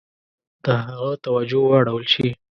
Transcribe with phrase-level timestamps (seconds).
[0.63, 2.27] د هغه توجه واړول شي.